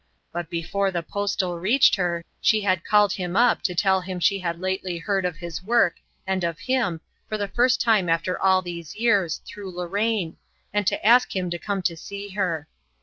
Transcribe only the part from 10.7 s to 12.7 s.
and to ask him to come to see her.